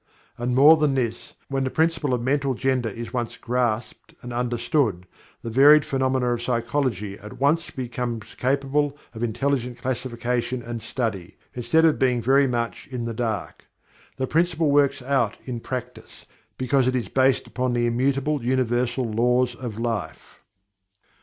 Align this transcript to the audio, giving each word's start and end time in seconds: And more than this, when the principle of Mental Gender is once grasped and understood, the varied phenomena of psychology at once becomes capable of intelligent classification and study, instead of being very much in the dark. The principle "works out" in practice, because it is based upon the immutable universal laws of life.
And 0.35 0.55
more 0.55 0.77
than 0.77 0.95
this, 0.95 1.35
when 1.47 1.63
the 1.63 1.69
principle 1.69 2.15
of 2.15 2.23
Mental 2.23 2.55
Gender 2.55 2.89
is 2.89 3.13
once 3.13 3.37
grasped 3.37 4.15
and 4.23 4.33
understood, 4.33 5.05
the 5.43 5.51
varied 5.51 5.85
phenomena 5.85 6.33
of 6.33 6.41
psychology 6.41 7.19
at 7.19 7.39
once 7.39 7.69
becomes 7.69 8.33
capable 8.33 8.97
of 9.13 9.21
intelligent 9.21 9.77
classification 9.77 10.63
and 10.63 10.81
study, 10.81 11.37
instead 11.53 11.85
of 11.85 11.99
being 11.99 12.19
very 12.19 12.47
much 12.47 12.87
in 12.87 13.05
the 13.05 13.13
dark. 13.13 13.65
The 14.17 14.25
principle 14.25 14.71
"works 14.71 15.03
out" 15.03 15.37
in 15.45 15.59
practice, 15.59 16.25
because 16.57 16.87
it 16.87 16.95
is 16.95 17.07
based 17.07 17.45
upon 17.45 17.73
the 17.73 17.85
immutable 17.85 18.43
universal 18.43 19.05
laws 19.05 19.53
of 19.53 19.77
life. 19.77 20.39